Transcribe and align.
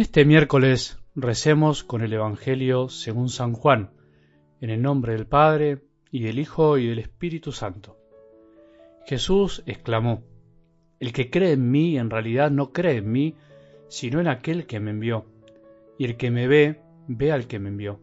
En 0.00 0.04
este 0.04 0.24
miércoles 0.24 0.98
recemos 1.14 1.84
con 1.84 2.00
el 2.00 2.14
Evangelio 2.14 2.88
según 2.88 3.28
San 3.28 3.52
Juan, 3.52 3.90
en 4.62 4.70
el 4.70 4.80
nombre 4.80 5.12
del 5.12 5.26
Padre, 5.26 5.82
y 6.10 6.22
del 6.22 6.38
Hijo, 6.38 6.78
y 6.78 6.86
del 6.86 7.00
Espíritu 7.00 7.52
Santo. 7.52 7.98
Jesús 9.04 9.62
exclamó, 9.66 10.22
El 11.00 11.12
que 11.12 11.28
cree 11.28 11.52
en 11.52 11.70
mí 11.70 11.98
en 11.98 12.08
realidad 12.08 12.50
no 12.50 12.72
cree 12.72 12.96
en 12.96 13.12
mí, 13.12 13.34
sino 13.88 14.20
en 14.20 14.28
aquel 14.28 14.64
que 14.64 14.80
me 14.80 14.92
envió, 14.92 15.26
y 15.98 16.06
el 16.06 16.16
que 16.16 16.30
me 16.30 16.48
ve, 16.48 16.80
ve 17.06 17.30
al 17.30 17.46
que 17.46 17.58
me 17.58 17.68
envió. 17.68 18.00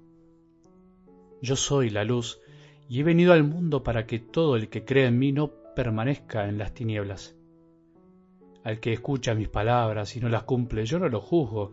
Yo 1.42 1.56
soy 1.56 1.90
la 1.90 2.04
luz, 2.04 2.40
y 2.88 3.00
he 3.00 3.04
venido 3.04 3.34
al 3.34 3.44
mundo 3.44 3.82
para 3.82 4.06
que 4.06 4.20
todo 4.20 4.56
el 4.56 4.70
que 4.70 4.86
cree 4.86 5.08
en 5.08 5.18
mí 5.18 5.32
no 5.32 5.50
permanezca 5.76 6.48
en 6.48 6.60
las 6.60 6.76
tinieblas. 6.76 7.34
Al 8.64 8.82
que 8.82 8.92
escucha 8.92 9.34
mis 9.34 9.48
palabras 9.48 10.18
y 10.18 10.20
no 10.20 10.28
las 10.28 10.44
cumple, 10.44 10.86
yo 10.86 11.00
no 11.00 11.08
lo 11.08 11.22
juzgo, 11.22 11.72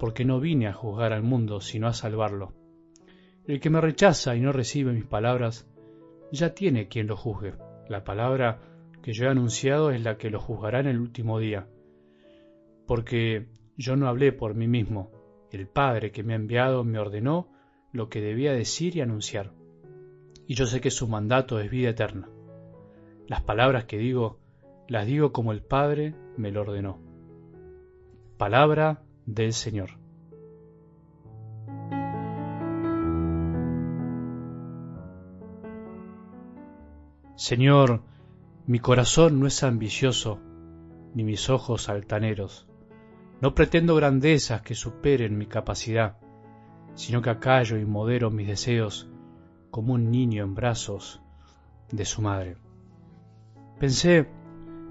porque 0.00 0.24
no 0.24 0.40
vine 0.40 0.66
a 0.66 0.72
juzgar 0.72 1.12
al 1.12 1.22
mundo, 1.22 1.60
sino 1.60 1.86
a 1.86 1.92
salvarlo. 1.92 2.54
El 3.44 3.60
que 3.60 3.68
me 3.68 3.82
rechaza 3.82 4.34
y 4.34 4.40
no 4.40 4.50
recibe 4.50 4.94
mis 4.94 5.04
palabras, 5.04 5.68
ya 6.32 6.54
tiene 6.54 6.88
quien 6.88 7.06
lo 7.06 7.18
juzgue. 7.18 7.52
La 7.86 8.02
palabra 8.02 8.62
que 9.02 9.12
yo 9.12 9.26
he 9.26 9.28
anunciado 9.28 9.90
es 9.90 10.02
la 10.02 10.16
que 10.16 10.30
lo 10.30 10.40
juzgará 10.40 10.80
en 10.80 10.86
el 10.86 10.98
último 10.98 11.38
día. 11.38 11.68
Porque 12.86 13.48
yo 13.76 13.94
no 13.94 14.08
hablé 14.08 14.32
por 14.32 14.54
mí 14.54 14.66
mismo, 14.66 15.10
el 15.50 15.68
Padre 15.68 16.12
que 16.12 16.22
me 16.22 16.32
ha 16.32 16.36
enviado 16.36 16.82
me 16.82 16.98
ordenó 16.98 17.48
lo 17.92 18.08
que 18.08 18.22
debía 18.22 18.54
decir 18.54 18.96
y 18.96 19.02
anunciar. 19.02 19.52
Y 20.46 20.54
yo 20.54 20.64
sé 20.64 20.80
que 20.80 20.90
su 20.90 21.08
mandato 21.08 21.60
es 21.60 21.70
vida 21.70 21.90
eterna. 21.90 22.30
Las 23.26 23.42
palabras 23.42 23.84
que 23.84 23.98
digo, 23.98 24.38
las 24.88 25.06
digo 25.06 25.32
como 25.32 25.52
el 25.52 25.60
Padre 25.60 26.14
me 26.38 26.52
lo 26.52 26.62
ordenó. 26.62 27.02
Palabra 28.38 29.02
del 29.26 29.52
Señor. 29.52 29.99
Señor, 37.40 38.02
mi 38.66 38.80
corazón 38.80 39.40
no 39.40 39.46
es 39.46 39.62
ambicioso, 39.62 40.38
ni 41.14 41.24
mis 41.24 41.48
ojos 41.48 41.88
altaneros. 41.88 42.68
No 43.40 43.54
pretendo 43.54 43.96
grandezas 43.96 44.60
que 44.60 44.74
superen 44.74 45.38
mi 45.38 45.46
capacidad, 45.46 46.18
sino 46.92 47.22
que 47.22 47.30
acallo 47.30 47.78
y 47.78 47.86
modero 47.86 48.30
mis 48.30 48.46
deseos 48.46 49.08
como 49.70 49.94
un 49.94 50.10
niño 50.10 50.44
en 50.44 50.54
brazos 50.54 51.22
de 51.90 52.04
su 52.04 52.20
madre. 52.20 52.58
Pensé 53.78 54.28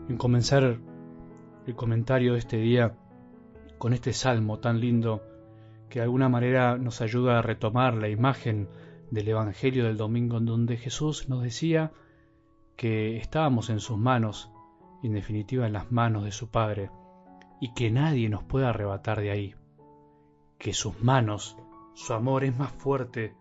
en 0.10 0.18
comenzar 0.18 0.80
el 1.68 1.76
comentario 1.76 2.34
de 2.34 2.40
este 2.40 2.58
día 2.58 2.98
con 3.78 3.94
este 3.94 4.12
salmo 4.12 4.58
tan 4.58 4.80
lindo 4.80 5.22
que 5.88 6.00
de 6.00 6.06
alguna 6.06 6.30
manera 6.30 6.80
nos 6.80 7.02
ayuda 7.02 7.38
a 7.38 7.44
retomar 7.44 7.94
la 7.94 8.10
imagen 8.10 8.70
del 9.12 9.28
Evangelio 9.28 9.86
del 9.86 9.98
domingo 9.98 10.38
en 10.40 10.48
donde 10.48 10.78
Jesús 10.78 11.30
nos 11.30 11.44
decía 11.44 11.92
que 12.80 13.18
estábamos 13.18 13.70
en 13.70 13.82
sus 13.82 13.98
manos 13.98 14.50
en 15.04 15.12
definitiva 15.12 15.68
en 15.68 15.74
las 15.74 15.92
manos 15.92 16.24
de 16.24 16.32
su 16.32 16.50
Padre 16.50 16.90
y 17.60 17.74
que 17.74 17.92
nadie 17.92 18.30
nos 18.30 18.46
puede 18.46 18.68
arrebatar 18.68 19.20
de 19.20 19.32
ahí, 19.32 19.56
que 20.58 20.72
sus 20.72 21.04
manos, 21.04 21.58
su 21.94 22.14
amor 22.14 22.46
es 22.46 22.58
más 22.58 22.72
fuerte 22.72 23.36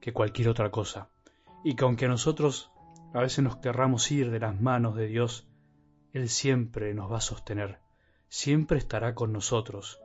que 0.00 0.12
cualquier 0.12 0.48
otra 0.48 0.72
cosa 0.72 1.10
y 1.62 1.76
que 1.76 1.84
aunque 1.84 2.08
nosotros 2.08 2.72
a 3.14 3.20
veces 3.20 3.44
nos 3.44 3.54
querramos 3.58 4.10
ir 4.10 4.32
de 4.32 4.40
las 4.40 4.60
manos 4.60 4.96
de 4.96 5.06
Dios, 5.06 5.46
Él 6.12 6.28
siempre 6.28 6.92
nos 6.92 7.08
va 7.08 7.18
a 7.18 7.20
sostener, 7.20 7.78
siempre 8.28 8.78
estará 8.78 9.14
con 9.14 9.32
nosotros, 9.32 10.00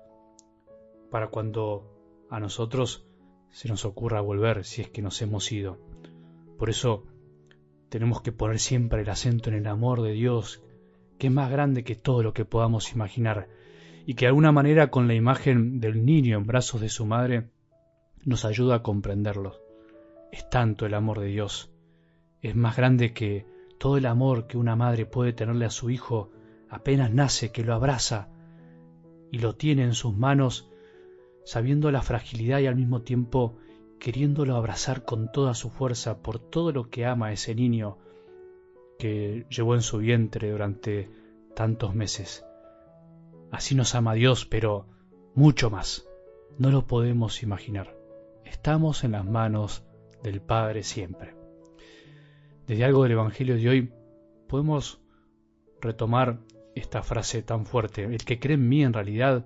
para 1.09 1.29
cuando 1.29 2.27
a 2.29 2.39
nosotros 2.39 3.07
se 3.49 3.69
nos 3.69 3.85
ocurra 3.85 4.21
volver 4.21 4.65
si 4.65 4.83
es 4.83 4.89
que 4.91 5.01
nos 5.01 5.19
hemos 5.23 5.51
ido. 5.51 5.79
Por 6.59 6.69
eso 6.69 7.05
tenemos 7.89 8.21
que 8.21 8.31
poner 8.31 8.59
siempre 8.59 9.01
el 9.01 9.09
acento 9.09 9.49
en 9.49 9.55
el 9.55 9.67
amor 9.67 10.01
de 10.01 10.13
Dios, 10.13 10.61
que 11.17 11.27
es 11.27 11.33
más 11.33 11.49
grande 11.49 11.83
que 11.83 11.95
todo 11.95 12.23
lo 12.23 12.33
que 12.33 12.45
podamos 12.45 12.91
imaginar, 12.93 13.47
y 14.05 14.13
que 14.13 14.25
de 14.25 14.29
alguna 14.29 14.51
manera 14.51 14.89
con 14.89 15.07
la 15.07 15.13
imagen 15.13 15.79
del 15.79 16.05
niño 16.05 16.37
en 16.37 16.45
brazos 16.45 16.81
de 16.81 16.89
su 16.89 17.05
madre 17.05 17.49
nos 18.23 18.45
ayuda 18.45 18.75
a 18.75 18.83
comprenderlo. 18.83 19.55
Es 20.31 20.49
tanto 20.49 20.85
el 20.85 20.93
amor 20.93 21.19
de 21.19 21.27
Dios 21.27 21.71
es 22.41 22.55
más 22.55 22.77
grande 22.77 23.13
que 23.13 23.45
todo 23.79 23.97
el 23.97 24.05
amor 24.05 24.47
que 24.47 24.57
una 24.57 24.75
madre 24.75 25.05
puede 25.05 25.33
tenerle 25.33 25.65
a 25.65 25.69
su 25.69 25.89
hijo 25.89 26.31
apenas 26.69 27.11
nace, 27.11 27.51
que 27.51 27.63
lo 27.63 27.73
abraza 27.73 28.29
y 29.31 29.39
lo 29.39 29.55
tiene 29.55 29.83
en 29.83 29.93
sus 29.93 30.15
manos, 30.15 30.69
sabiendo 31.43 31.91
la 31.91 32.01
fragilidad 32.01 32.59
y 32.59 32.67
al 32.67 32.75
mismo 32.75 33.01
tiempo 33.01 33.57
queriéndolo 33.99 34.55
abrazar 34.55 35.05
con 35.05 35.31
toda 35.31 35.53
su 35.53 35.69
fuerza 35.69 36.21
por 36.21 36.39
todo 36.39 36.71
lo 36.71 36.89
que 36.89 37.05
ama 37.05 37.27
a 37.27 37.31
ese 37.33 37.55
niño 37.55 37.97
que 38.99 39.45
llevó 39.49 39.75
en 39.75 39.81
su 39.81 39.99
vientre 39.99 40.51
durante 40.51 41.09
tantos 41.55 41.93
meses. 41.95 42.45
Así 43.51 43.75
nos 43.75 43.95
ama 43.95 44.13
Dios, 44.13 44.45
pero 44.45 44.85
mucho 45.35 45.69
más. 45.69 46.07
No 46.57 46.71
lo 46.71 46.87
podemos 46.87 47.43
imaginar. 47.43 47.95
Estamos 48.45 49.03
en 49.03 49.11
las 49.11 49.25
manos 49.25 49.83
del 50.23 50.41
Padre 50.41 50.83
siempre 50.83 51.37
desde 52.67 52.83
algo 52.83 53.03
del 53.03 53.13
Evangelio 53.13 53.55
de 53.55 53.69
hoy 53.69 53.93
podemos 54.47 54.99
retomar 55.81 56.39
esta 56.75 57.01
frase 57.01 57.41
tan 57.41 57.65
fuerte. 57.65 58.03
El 58.03 58.23
que 58.25 58.39
cree 58.39 58.55
en 58.55 58.67
mí 58.67 58.83
en 58.83 58.93
realidad 58.93 59.45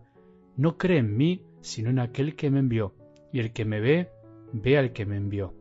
no 0.58 0.78
cree 0.78 0.98
en 0.98 1.16
mí, 1.16 1.46
sino 1.62 1.92
en 1.92 2.00
aquel 2.00 2.36
que 2.36 2.50
me 2.50 2.60
envió. 2.60 2.96
Y 3.32 3.40
el 3.40 3.54
que 3.54 3.64
me 3.64 3.80
ve, 3.80 4.10
ve 4.54 4.78
al 4.78 4.94
que 4.94 5.06
me 5.06 5.18
envió. 5.18 5.54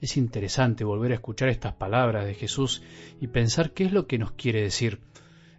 Es 0.00 0.16
interesante 0.16 0.84
volver 0.84 1.12
a 1.12 1.16
escuchar 1.16 1.48
estas 1.48 1.74
palabras 1.74 2.24
de 2.24 2.34
Jesús 2.34 2.82
y 3.20 3.28
pensar 3.28 3.72
qué 3.72 3.84
es 3.84 3.92
lo 3.92 4.06
que 4.06 4.18
nos 4.18 4.32
quiere 4.32 4.62
decir. 4.62 5.00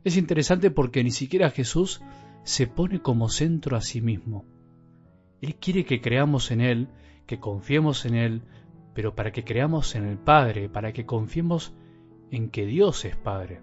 Es 0.03 0.16
interesante 0.16 0.72
porque 0.72 1.03
ni 1.03 1.11
siquiera 1.11 1.50
Jesús 1.50 2.01
se 2.44 2.67
pone 2.67 3.01
como 3.01 3.29
centro 3.29 3.75
a 3.75 3.81
sí 3.81 4.01
mismo. 4.01 4.45
Él 5.41 5.55
quiere 5.55 5.85
que 5.85 6.01
creamos 6.01 6.51
en 6.51 6.61
Él, 6.61 6.88
que 7.25 7.39
confiemos 7.39 8.05
en 8.05 8.16
Él, 8.16 8.41
pero 8.94 9.13
para 9.16 9.31
que 9.31 9.44
creamos 9.44 9.95
en 9.95 10.06
el 10.06 10.17
Padre, 10.17 10.69
para 10.69 10.94
que 10.94 11.06
confiemos 11.06 11.73
en 12.31 12.50
que 12.50 12.66
Dios 12.66 13.06
es 13.06 13.16
Padre. 13.16 13.61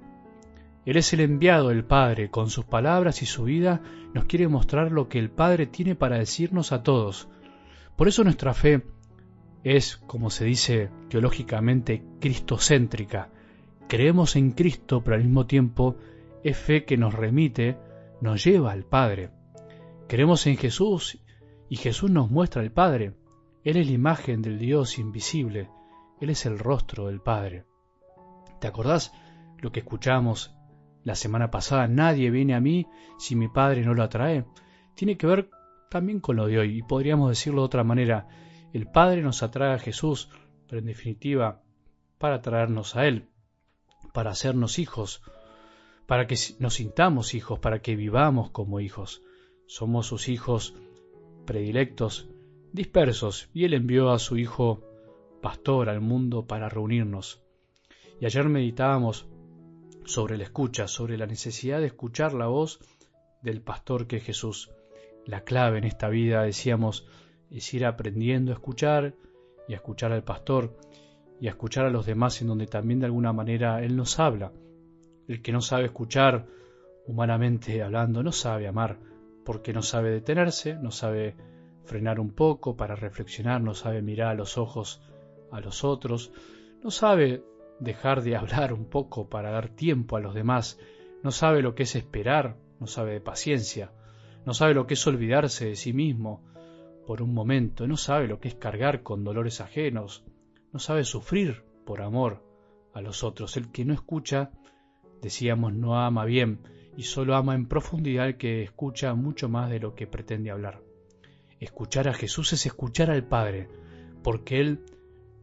Él 0.84 0.97
es 0.97 1.12
el 1.12 1.20
enviado 1.20 1.70
del 1.70 1.84
Padre, 1.84 2.31
con 2.31 2.48
sus 2.48 2.64
palabras 2.64 3.20
y 3.22 3.26
su 3.26 3.44
vida 3.44 3.82
nos 4.14 4.26
quiere 4.26 4.47
mostrar 4.47 4.93
lo 4.93 5.08
que 5.08 5.19
el 5.19 5.31
Padre 5.31 5.66
tiene 5.66 5.97
para 5.97 6.19
decirnos 6.19 6.70
a 6.72 6.82
todos. 6.82 7.28
Por 7.96 8.08
eso 8.08 8.24
nuestra 8.24 8.52
fe 8.52 8.82
es, 9.64 9.96
como 9.96 10.30
se 10.30 10.44
dice 10.44 10.90
teológicamente, 11.08 12.04
cristocéntrica. 12.20 13.30
Creemos 13.88 14.36
en 14.36 14.52
Cristo, 14.52 15.02
pero 15.02 15.16
al 15.16 15.24
mismo 15.24 15.46
tiempo 15.46 15.96
es 16.44 16.56
fe 16.58 16.84
que 16.84 16.96
nos 16.96 17.14
remite, 17.14 17.78
nos 18.20 18.44
lleva 18.44 18.72
al 18.72 18.84
Padre. 18.84 19.30
Creemos 20.08 20.46
en 20.46 20.56
Jesús 20.56 21.18
y 21.68 21.76
Jesús 21.76 22.10
nos 22.10 22.30
muestra 22.30 22.62
al 22.62 22.70
Padre. 22.70 23.14
Él 23.64 23.76
es 23.78 23.86
la 23.86 23.92
imagen 23.92 24.42
del 24.42 24.58
Dios 24.58 24.98
invisible, 24.98 25.70
Él 26.20 26.30
es 26.30 26.46
el 26.46 26.58
rostro 26.58 27.06
del 27.06 27.20
Padre. 27.20 27.64
¿Te 28.60 28.68
acordás 28.68 29.12
lo 29.58 29.72
que 29.72 29.80
escuchamos 29.80 30.54
la 31.02 31.14
semana 31.14 31.50
pasada? 31.50 31.88
Nadie 31.88 32.30
viene 32.30 32.54
a 32.54 32.60
mí 32.60 32.86
si 33.18 33.34
mi 33.34 33.48
Padre 33.48 33.84
no 33.84 33.94
lo 33.94 34.02
atrae. 34.02 34.44
Tiene 34.94 35.16
que 35.16 35.26
ver 35.26 35.50
también 35.91 36.20
con 36.20 36.36
lo 36.36 36.47
de 36.47 36.58
hoy, 36.58 36.78
y 36.78 36.82
podríamos 36.82 37.30
decirlo 37.30 37.62
de 37.62 37.66
otra 37.66 37.84
manera. 37.84 38.28
El 38.72 38.86
Padre 38.88 39.22
nos 39.22 39.42
atrae 39.42 39.74
a 39.74 39.78
Jesús, 39.78 40.28
pero 40.69 40.81
en 40.81 40.87
definitiva, 40.87 41.62
para 42.19 42.43
traernos 42.43 42.96
a 42.96 43.06
Él, 43.06 43.28
para 44.12 44.31
hacernos 44.31 44.78
hijos, 44.78 45.22
para 46.06 46.26
que 46.26 46.37
nos 46.58 46.75
sintamos 46.75 47.34
hijos, 47.34 47.58
para 47.58 47.81
que 47.81 47.96
vivamos 47.96 48.50
como 48.50 48.81
hijos. 48.81 49.22
Somos 49.66 50.06
sus 50.06 50.28
hijos 50.28 50.75
predilectos 51.44 52.28
dispersos, 52.72 53.49
y 53.55 53.64
él 53.64 53.75
envió 53.75 54.11
a 54.11 54.19
su 54.19 54.37
hijo 54.37 54.82
pastor 55.40 55.88
al 55.88 56.00
mundo 56.00 56.46
para 56.46 56.69
reunirnos. 56.69 57.43
Y 58.20 58.26
ayer 58.26 58.49
meditábamos 58.49 59.26
sobre 60.05 60.37
la 60.37 60.44
escucha, 60.44 60.87
sobre 60.87 61.16
la 61.16 61.26
necesidad 61.26 61.81
de 61.81 61.87
escuchar 61.87 62.34
la 62.34 62.46
voz 62.46 62.81
del 63.43 63.62
pastor 63.62 64.06
que 64.06 64.16
es 64.16 64.25
Jesús. 64.25 64.70
La 65.26 65.40
clave 65.40 65.78
en 65.78 65.84
esta 65.84 66.08
vida, 66.08 66.44
decíamos, 66.44 67.08
es 67.50 67.75
ir 67.75 67.84
aprendiendo 67.84 68.52
a 68.52 68.55
escuchar 68.55 69.14
y 69.67 69.73
a 69.73 69.76
escuchar 69.76 70.12
al 70.12 70.23
pastor 70.23 70.78
y 71.40 71.49
a 71.49 71.50
escuchar 71.50 71.84
a 71.84 71.90
los 71.90 72.06
demás 72.06 72.40
en 72.40 72.49
donde 72.49 72.67
también 72.69 73.00
de 73.00 73.06
alguna 73.06 73.32
manera 73.32 73.82
Él 73.82 73.96
nos 73.96 74.20
habla. 74.20 74.52
El 75.26 75.43
que 75.43 75.50
no 75.50 75.61
sabe 75.61 75.87
escuchar, 75.87 76.46
humanamente 77.08 77.82
hablando, 77.82 78.23
no 78.23 78.31
sabe 78.31 78.69
amar, 78.69 78.99
porque 79.44 79.73
no 79.73 79.82
sabe 79.82 80.11
detenerse, 80.11 80.76
no 80.76 80.93
sabe 80.93 81.34
frenar 81.84 82.20
un 82.20 82.31
poco 82.31 82.76
para 82.76 82.94
reflexionar, 82.94 83.61
no 83.61 83.75
sabe 83.75 84.02
mirar 84.02 84.28
a 84.28 84.34
los 84.34 84.58
ojos 84.58 85.02
a 85.50 85.61
los 85.61 85.82
otros, 85.82 86.32
no 86.82 86.90
sabe 86.93 87.43
dejar 87.81 88.23
de 88.23 88.37
hablar 88.37 88.73
un 88.73 88.84
poco 88.84 89.28
para 89.28 89.50
dar 89.50 89.70
tiempo 89.70 90.17
a 90.17 90.20
los 90.20 90.34
demás, 90.34 90.78
no 91.25 91.32
sabe 91.32 91.62
lo 91.62 91.75
que 91.75 91.82
es 91.82 91.96
esperar, 91.96 92.56
no 92.78 92.87
sabe 92.87 93.14
de 93.14 93.20
paciencia, 93.20 93.90
no 94.46 94.54
sabe 94.54 94.75
lo 94.75 94.87
que 94.87 94.94
es 94.94 95.06
olvidarse 95.06 95.66
de 95.66 95.76
sí 95.76 95.93
mismo 95.93 96.44
por 97.04 97.20
un 97.20 97.34
momento, 97.34 97.87
no 97.87 97.96
sabe 97.96 98.28
lo 98.28 98.40
que 98.40 98.48
es 98.48 98.54
cargar 98.54 99.02
con 99.02 99.25
dolores 99.25 99.60
ajenos, 99.60 100.25
no 100.72 100.78
sabe 100.78 101.04
sufrir 101.04 101.64
por 101.84 102.00
amor 102.00 102.44
a 102.94 103.00
los 103.00 103.25
otros. 103.25 103.56
El 103.56 103.70
que 103.70 103.84
no 103.84 103.93
escucha, 103.93 104.50
decíamos, 105.20 105.75
no 105.75 105.98
ama 105.98 106.25
bien 106.25 106.60
y 106.96 107.02
solo 107.02 107.34
ama 107.34 107.54
en 107.54 107.66
profundidad 107.66 108.28
el 108.28 108.37
que 108.37 108.62
escucha 108.62 109.14
mucho 109.14 109.48
más 109.48 109.69
de 109.69 109.81
lo 109.81 109.94
que 109.94 110.06
pretende 110.06 110.50
hablar. 110.50 110.81
Escuchar 111.58 112.08
a 112.08 112.14
Jesús 112.14 112.52
es 112.52 112.66
escuchar 112.66 113.10
al 113.10 113.26
Padre, 113.26 113.69
porque 114.22 114.60
Él 114.60 114.84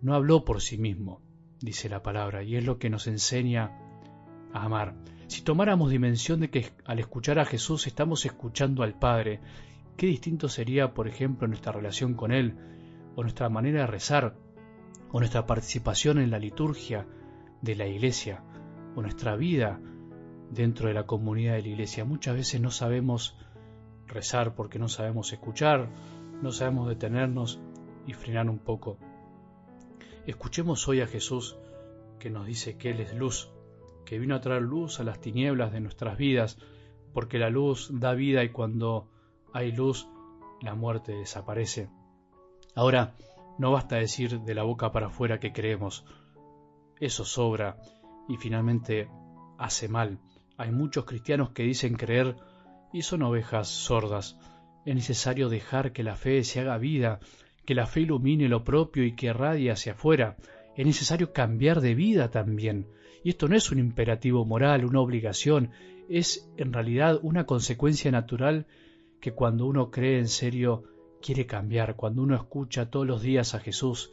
no 0.02 0.16
habló 0.16 0.46
por 0.46 0.62
sí 0.62 0.78
mismo, 0.78 1.22
dice 1.60 1.90
la 1.90 2.04
palabra, 2.04 2.44
y 2.44 2.56
es 2.56 2.66
lo 2.66 2.78
que 2.78 2.90
nos 2.90 3.08
enseña 3.08 3.83
amar. 4.54 4.96
Si 5.28 5.42
tomáramos 5.42 5.90
dimensión 5.90 6.40
de 6.42 6.50
que 6.50 6.72
al 6.86 7.00
escuchar 7.00 7.40
a 7.40 7.46
Jesús 7.46 7.88
estamos 7.88 8.26
escuchando 8.26 8.84
al 8.84 8.94
Padre, 8.94 9.40
qué 9.98 10.06
distinto 10.06 10.50
sería, 10.50 10.94
por 10.94 11.08
ejemplo, 11.08 11.48
nuestra 11.48 11.72
relación 11.72 12.14
con 12.14 12.32
Él, 12.32 12.56
o 13.16 13.22
nuestra 13.22 13.50
manera 13.50 13.82
de 13.82 13.88
rezar, 13.88 14.36
o 15.12 15.20
nuestra 15.20 15.46
participación 15.46 16.20
en 16.20 16.32
la 16.32 16.40
liturgia 16.40 17.08
de 17.62 17.76
la 17.76 17.88
iglesia, 17.88 18.44
o 18.96 19.02
nuestra 19.02 19.36
vida 19.36 19.80
dentro 20.52 20.88
de 20.88 20.94
la 20.94 21.06
comunidad 21.06 21.54
de 21.56 21.64
la 21.64 21.68
iglesia. 21.70 22.06
Muchas 22.06 22.36
veces 22.36 22.62
no 22.62 22.72
sabemos 22.72 23.38
rezar 24.08 24.56
porque 24.56 24.80
no 24.80 24.88
sabemos 24.88 25.34
escuchar, 25.34 25.90
no 26.42 26.52
sabemos 26.52 26.88
detenernos 26.90 27.60
y 28.06 28.14
frenar 28.14 28.50
un 28.50 28.60
poco. 28.60 28.98
Escuchemos 30.28 30.88
hoy 30.88 31.02
a 31.02 31.08
Jesús 31.08 31.58
que 32.20 32.30
nos 32.30 32.46
dice 32.46 32.78
que 32.78 32.92
Él 32.92 33.00
es 33.00 33.14
luz, 33.14 33.52
que 34.06 34.20
vino 34.20 34.36
a 34.36 34.42
traer 34.42 34.62
luz 34.62 35.00
a 35.00 35.04
las 35.04 35.20
tinieblas 35.20 35.72
de 35.72 35.80
nuestras 35.80 36.18
vidas, 36.18 36.58
porque 37.14 37.40
la 37.40 37.50
luz 37.50 37.90
da 37.92 38.14
vida 38.14 38.44
y 38.44 38.50
cuando 38.50 39.10
hay 39.54 39.72
luz, 39.72 40.08
la 40.62 40.76
muerte 40.76 41.14
desaparece. 41.14 41.90
Ahora, 42.76 43.16
no 43.58 43.72
basta 43.72 43.98
decir 43.98 44.42
de 44.42 44.56
la 44.56 44.64
boca 44.64 44.92
para 44.92 45.08
afuera 45.08 45.40
que 45.40 45.54
creemos. 45.54 46.06
Eso 47.00 47.24
sobra 47.24 47.78
y 48.28 48.38
finalmente 48.38 49.10
hace 49.58 49.88
mal. 49.88 50.20
Hay 50.58 50.72
muchos 50.72 51.06
cristianos 51.06 51.52
que 51.52 51.64
dicen 51.64 51.96
creer 51.96 52.36
y 52.92 53.04
son 53.04 53.24
ovejas 53.24 53.68
sordas. 53.68 54.38
Es 54.86 54.96
necesario 54.96 55.50
dejar 55.50 55.92
que 55.92 56.04
la 56.04 56.16
fe 56.16 56.44
se 56.44 56.62
haga 56.62 56.78
vida, 56.78 57.20
que 57.66 57.76
la 57.76 57.86
fe 57.86 58.02
ilumine 58.02 58.50
lo 58.50 58.64
propio 58.64 59.04
y 59.04 59.16
que 59.16 59.34
radie 59.34 59.72
hacia 59.72 59.94
afuera. 59.94 60.38
Es 60.76 60.86
necesario 60.86 61.32
cambiar 61.34 61.82
de 61.82 61.96
vida 61.96 62.32
también. 62.32 62.88
Y 63.24 63.30
esto 63.30 63.48
no 63.48 63.56
es 63.56 63.72
un 63.72 63.80
imperativo 63.80 64.46
moral, 64.46 64.86
una 64.86 65.00
obligación, 65.00 65.72
es 66.10 66.50
en 66.58 66.74
realidad 66.74 67.20
una 67.22 67.46
consecuencia 67.46 68.12
natural 68.12 68.68
que 69.22 69.32
cuando 69.34 69.66
uno 69.66 69.90
cree 69.90 70.20
en 70.20 70.28
serio 70.28 70.84
quiere 71.22 71.46
cambiar, 71.46 71.96
cuando 71.96 72.22
uno 72.22 72.36
escucha 72.36 72.90
todos 72.90 73.08
los 73.08 73.22
días 73.22 73.56
a 73.56 73.60
Jesús, 73.60 74.12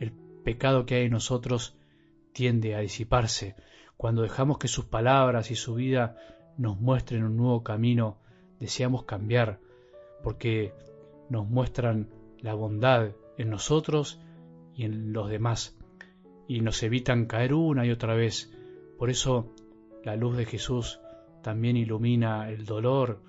el 0.00 0.12
pecado 0.12 0.84
que 0.84 0.96
hay 0.96 1.04
en 1.04 1.12
nosotros 1.12 1.76
tiende 2.32 2.74
a 2.74 2.80
disiparse. 2.80 3.54
Cuando 3.96 4.22
dejamos 4.22 4.58
que 4.58 4.66
sus 4.66 4.86
palabras 4.86 5.52
y 5.52 5.54
su 5.54 5.74
vida 5.74 6.16
nos 6.58 6.80
muestren 6.80 7.22
un 7.22 7.36
nuevo 7.36 7.62
camino, 7.62 8.18
deseamos 8.58 9.04
cambiar, 9.04 9.60
porque 10.24 10.74
nos 11.30 11.48
muestran 11.48 12.08
la 12.40 12.54
bondad 12.54 13.12
en 13.38 13.50
nosotros 13.50 14.20
y 14.74 14.84
en 14.84 15.12
los 15.12 15.30
demás, 15.30 15.76
y 16.52 16.60
nos 16.60 16.82
evitan 16.82 17.24
caer 17.24 17.54
una 17.54 17.86
y 17.86 17.90
otra 17.90 18.14
vez. 18.14 18.52
Por 18.98 19.08
eso 19.08 19.54
la 20.04 20.16
luz 20.16 20.36
de 20.36 20.44
Jesús 20.44 21.00
también 21.42 21.78
ilumina 21.78 22.50
el 22.50 22.66
dolor 22.66 23.22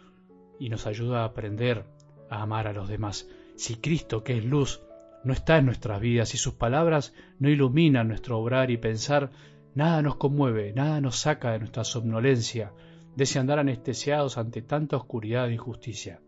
y 0.60 0.68
nos 0.68 0.88
ayuda 0.88 1.22
a 1.22 1.25
aprender 1.25 1.86
a 2.30 2.42
amar 2.42 2.68
a 2.68 2.74
los 2.74 2.90
demás. 2.90 3.30
Si 3.56 3.75
Cristo, 3.75 4.25
que 4.25 4.38
es 4.38 4.44
luz, 4.44 4.81
no 5.24 5.31
está 5.31 5.58
en 5.58 5.68
nuestras 5.68 6.02
vidas 6.02 6.34
y 6.34 6.38
sus 6.38 6.56
palabras 6.56 7.14
no 7.40 7.48
iluminan 7.48 8.10
nuestro 8.10 8.38
obrar 8.40 8.72
y 8.72 8.78
pensar, 8.78 9.31
nada 9.74 10.02
nos 10.02 10.18
conmueve, 10.18 10.74
nada 10.74 11.00
nos 11.00 11.16
saca 11.16 11.54
de 11.54 11.60
nuestra 11.60 11.86
somnolencia, 11.86 12.74
de 13.16 13.24
ese 13.24 13.40
andar 13.40 13.58
anestesiados 13.58 14.38
ante 14.38 14.62
tanta 14.62 14.98
oscuridad 14.98 15.48
e 15.48 15.54
injusticia. 15.54 16.20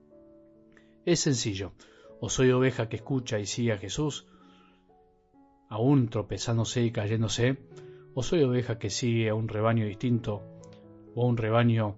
Es 1.03 1.19
sencillo, 1.19 1.73
o 2.21 2.29
soy 2.29 2.51
oveja 2.51 2.87
que 2.87 2.95
escucha 2.95 3.37
y 3.37 3.45
sigue 3.45 3.73
a 3.73 3.77
Jesús, 3.77 4.27
aún 5.75 6.07
tropezándose 6.07 6.83
y 6.83 6.91
cayéndose, 6.91 7.57
o 8.13 8.23
soy 8.23 8.43
oveja 8.43 8.79
que 8.79 8.89
sigue 8.89 9.27
a 9.27 9.35
un 9.35 9.49
rebaño 9.49 9.85
distinto, 9.85 10.41
o 11.13 11.23
a 11.23 11.27
un 11.27 11.35
rebaño 11.35 11.97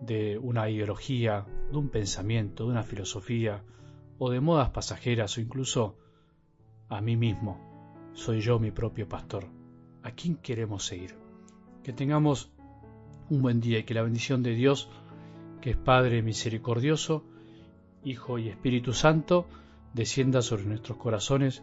de 0.00 0.38
una 0.38 0.68
ideología, 0.68 1.46
de 1.70 1.76
un 1.76 1.88
pensamiento, 1.88 2.64
de 2.64 2.72
una 2.72 2.82
filosofía, 2.82 3.62
o 4.18 4.28
de 4.28 4.40
modas 4.40 4.70
pasajeras, 4.70 5.38
o 5.38 5.40
incluso 5.40 5.96
a 6.88 7.00
mí 7.00 7.16
mismo. 7.16 7.60
Soy 8.12 8.40
yo 8.40 8.58
mi 8.58 8.72
propio 8.72 9.08
pastor. 9.08 9.44
¿A 10.02 10.10
quién 10.10 10.34
queremos 10.34 10.84
seguir? 10.84 11.14
Que 11.84 11.92
tengamos 11.92 12.50
un 13.30 13.40
buen 13.40 13.60
día 13.60 13.78
y 13.78 13.84
que 13.84 13.94
la 13.94 14.02
bendición 14.02 14.42
de 14.42 14.56
Dios, 14.56 14.88
que 15.60 15.70
es 15.70 15.76
Padre 15.76 16.22
misericordioso, 16.22 17.24
Hijo 18.04 18.40
y 18.40 18.48
Espíritu 18.48 18.92
Santo, 18.92 19.46
descienda 19.94 20.42
sobre 20.42 20.64
nuestros 20.64 20.98
corazones 20.98 21.62